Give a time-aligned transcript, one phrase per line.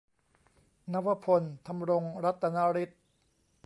[0.93, 3.01] นวพล ธำรงรัตนฤทธิ์